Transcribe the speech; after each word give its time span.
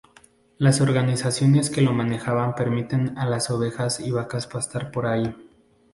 Las 0.57 0.81
organizaciones 0.81 1.69
que 1.69 1.83
lo 1.83 1.93
manejan 1.93 2.55
permiten 2.55 3.15
a 3.19 3.27
las 3.29 3.51
ovejas 3.51 3.99
y 3.99 4.09
vacas 4.09 4.47
pastar 4.47 4.89
allí. 5.05 5.35